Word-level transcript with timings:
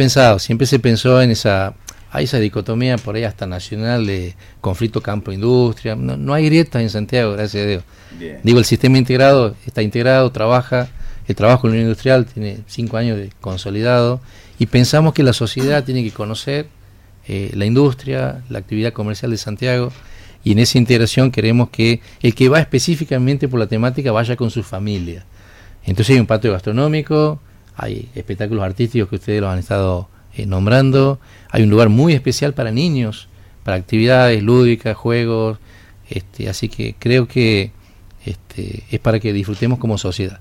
pensado, 0.00 0.38
siempre 0.38 0.66
se 0.66 0.78
pensó 0.78 1.20
en 1.20 1.30
esa, 1.30 1.74
hay 2.10 2.24
esa 2.24 2.38
dicotomía 2.38 2.96
por 2.96 3.16
ahí 3.16 3.24
hasta 3.24 3.46
nacional 3.46 4.06
de 4.06 4.34
conflicto 4.62 5.02
campo-industria. 5.02 5.94
No, 5.94 6.32
hay 6.32 6.46
grietas 6.46 6.80
en 6.80 6.88
Santiago, 6.88 7.32
gracias 7.32 7.64
a 7.64 7.66
Dios. 7.66 7.82
Digo, 8.42 8.58
el 8.58 8.64
sistema 8.64 8.96
integrado 8.96 9.54
está 9.66 9.82
integrado, 9.82 10.32
trabaja, 10.32 10.88
el 11.28 11.36
trabajo 11.36 11.66
en 11.66 11.74
la 11.74 11.80
industrial 11.82 12.24
tiene 12.24 12.60
cinco 12.66 12.96
años 12.96 13.18
de 13.18 13.30
consolidado 13.42 14.22
y 14.58 14.64
pensamos 14.64 15.12
que 15.12 15.22
la 15.22 15.34
sociedad 15.34 15.84
tiene 15.84 16.02
que 16.02 16.12
conocer 16.12 16.68
eh, 17.28 17.50
la 17.52 17.66
industria, 17.66 18.42
la 18.48 18.58
actividad 18.58 18.94
comercial 18.94 19.30
de 19.30 19.36
Santiago 19.36 19.92
y 20.42 20.52
en 20.52 20.60
esa 20.60 20.78
integración 20.78 21.30
queremos 21.30 21.68
que 21.68 22.00
el 22.22 22.34
que 22.34 22.48
va 22.48 22.58
específicamente 22.58 23.48
por 23.48 23.60
la 23.60 23.66
temática 23.66 24.12
vaya 24.12 24.34
con 24.34 24.50
su 24.50 24.62
familia. 24.62 25.26
Entonces 25.84 26.14
hay 26.14 26.20
un 26.20 26.26
patio 26.26 26.52
gastronómico, 26.52 27.38
hay 27.80 28.08
espectáculos 28.14 28.62
artísticos 28.62 29.08
que 29.08 29.16
ustedes 29.16 29.40
los 29.40 29.50
han 29.50 29.58
estado 29.58 30.08
eh, 30.36 30.46
nombrando, 30.46 31.18
hay 31.50 31.62
un 31.62 31.70
lugar 31.70 31.88
muy 31.88 32.12
especial 32.12 32.52
para 32.52 32.70
niños, 32.70 33.28
para 33.64 33.76
actividades 33.76 34.42
lúdicas, 34.42 34.96
juegos, 34.96 35.58
este, 36.08 36.48
así 36.48 36.68
que 36.68 36.94
creo 36.98 37.26
que 37.26 37.72
este, 38.24 38.84
es 38.90 39.00
para 39.00 39.18
que 39.18 39.32
disfrutemos 39.32 39.78
como 39.78 39.96
sociedad. 39.96 40.40